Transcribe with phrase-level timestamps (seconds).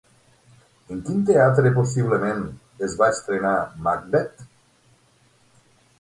[0.93, 2.41] En quin teatre possiblement
[2.89, 3.55] es va estrenar
[3.89, 4.43] Macbeth?